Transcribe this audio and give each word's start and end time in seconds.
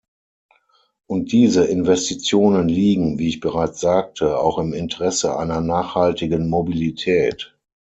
Und 1.05 1.31
diese 1.31 1.63
Investitionen 1.65 2.67
liegen, 2.67 3.19
wie 3.19 3.27
ich 3.27 3.39
bereits 3.39 3.81
sagte, 3.81 4.39
auch 4.39 4.57
im 4.57 4.73
Interesse 4.73 5.37
einer 5.37 5.61
nachhaltigen 5.61 6.49
Mobilität. 6.49 7.55